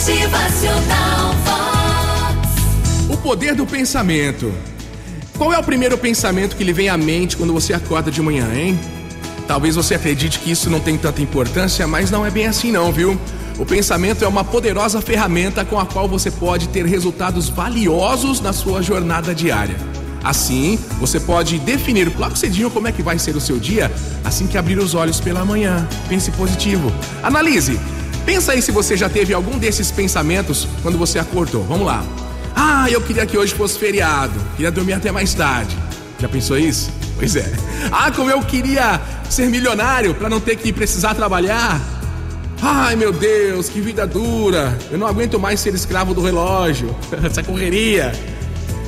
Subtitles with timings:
[0.00, 3.10] Motivacional Vox.
[3.10, 4.50] O poder do pensamento.
[5.36, 8.48] Qual é o primeiro pensamento que lhe vem à mente quando você acorda de manhã,
[8.54, 8.80] hein?
[9.46, 12.90] Talvez você acredite que isso não tem tanta importância, mas não é bem assim não,
[12.90, 13.20] viu?
[13.58, 18.54] O pensamento é uma poderosa ferramenta com a qual você pode ter resultados valiosos na
[18.54, 19.76] sua jornada diária.
[20.24, 23.92] Assim, você pode definir logo cedinho como é que vai ser o seu dia
[24.24, 25.86] assim que abrir os olhos pela manhã.
[26.08, 26.90] Pense positivo.
[27.22, 27.78] Analise.
[28.30, 31.64] Pensa aí se você já teve algum desses pensamentos quando você acordou.
[31.64, 32.04] Vamos lá.
[32.54, 34.32] Ah, eu queria que hoje fosse feriado.
[34.54, 35.76] Queria dormir até mais tarde.
[36.16, 36.92] Já pensou isso?
[37.18, 37.52] Pois é.
[37.90, 41.80] Ah, como eu queria ser milionário para não ter que precisar trabalhar.
[42.62, 44.78] Ai, meu Deus, que vida dura.
[44.92, 46.94] Eu não aguento mais ser escravo do relógio.
[47.26, 48.12] Essa correria.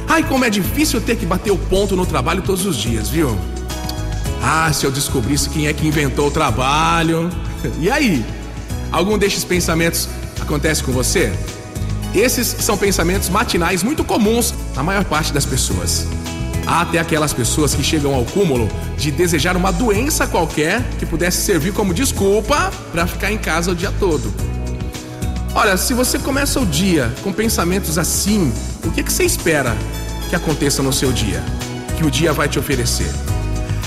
[0.09, 3.37] Ai, como é difícil ter que bater o ponto no trabalho todos os dias, viu?
[4.41, 7.29] Ah, se eu descobrisse quem é que inventou o trabalho.
[7.81, 8.25] E aí?
[8.93, 10.07] Algum destes pensamentos
[10.39, 11.33] acontece com você?
[12.15, 16.07] Esses são pensamentos matinais muito comuns na maior parte das pessoas.
[16.67, 21.39] Há até aquelas pessoas que chegam ao cúmulo de desejar uma doença qualquer que pudesse
[21.39, 24.33] servir como desculpa para ficar em casa o dia todo.
[25.55, 28.53] Olha, se você começa o dia com pensamentos assim,
[28.85, 29.75] o que, que você espera
[30.29, 31.43] que aconteça no seu dia?
[31.97, 33.11] Que o dia vai te oferecer?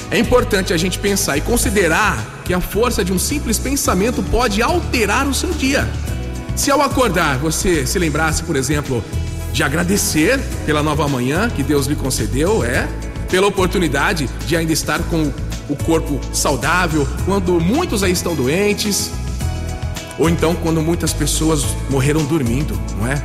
[0.09, 4.61] É importante a gente pensar e considerar que a força de um simples pensamento pode
[4.61, 5.89] alterar o seu dia.
[6.55, 9.03] Se ao acordar você se lembrasse, por exemplo,
[9.51, 12.87] de agradecer pela nova manhã que Deus lhe concedeu, é,
[13.29, 15.33] pela oportunidade de ainda estar com
[15.67, 19.09] o corpo saudável quando muitos aí estão doentes,
[20.19, 23.21] ou então quando muitas pessoas morreram dormindo, não é?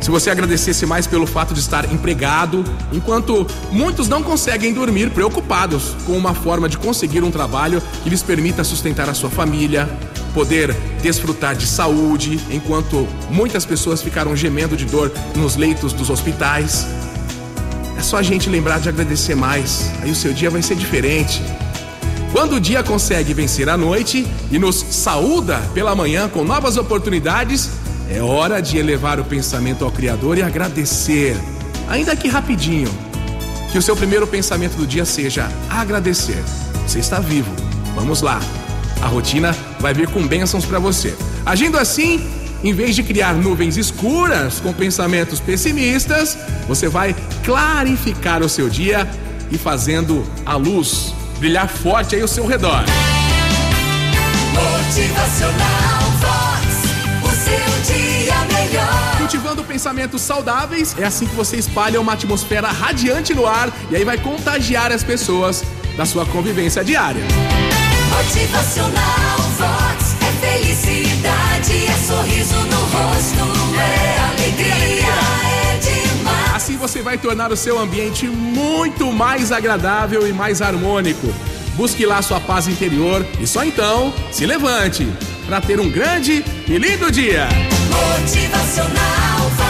[0.00, 5.94] Se você agradecesse mais pelo fato de estar empregado, enquanto muitos não conseguem dormir preocupados
[6.06, 9.88] com uma forma de conseguir um trabalho que lhes permita sustentar a sua família,
[10.32, 16.86] poder desfrutar de saúde, enquanto muitas pessoas ficaram gemendo de dor nos leitos dos hospitais.
[17.98, 21.42] É só a gente lembrar de agradecer mais, aí o seu dia vai ser diferente.
[22.32, 27.68] Quando o dia consegue vencer a noite e nos saúda pela manhã com novas oportunidades,
[28.10, 31.36] é hora de elevar o pensamento ao Criador e agradecer,
[31.88, 32.90] ainda que rapidinho.
[33.70, 36.42] Que o seu primeiro pensamento do dia seja agradecer.
[36.86, 37.54] Você está vivo.
[37.94, 38.40] Vamos lá.
[39.00, 41.14] A rotina vai vir com bênçãos para você.
[41.46, 42.20] Agindo assim,
[42.64, 49.08] em vez de criar nuvens escuras com pensamentos pessimistas, você vai clarificar o seu dia
[49.52, 52.84] e fazendo a luz brilhar forte aí ao seu redor.
[59.80, 64.18] Pensamentos saudáveis, é assim que você espalha uma atmosfera radiante no ar e aí vai
[64.18, 65.64] contagiar as pessoas
[65.96, 67.22] da sua convivência diária.
[68.14, 70.16] Motivacional Vox.
[70.20, 75.14] É felicidade, é sorriso no rosto, é alegria,
[75.48, 76.54] é demais.
[76.54, 81.26] Assim você vai tornar o seu ambiente muito mais agradável e mais harmônico.
[81.74, 85.08] Busque lá sua paz interior e só então se levante
[85.46, 87.48] para ter um grande e lindo dia.
[87.88, 89.69] Motivacional Vox.